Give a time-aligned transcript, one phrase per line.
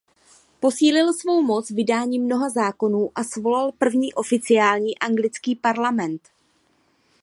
[0.59, 6.21] Posílil svou moc vydáním mnoha zákonů a svolal první oficiální Anglický parlament.